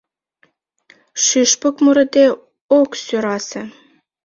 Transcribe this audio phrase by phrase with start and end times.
[1.25, 2.25] Шӱшпык мурыде
[2.79, 3.61] ок сӧрасе.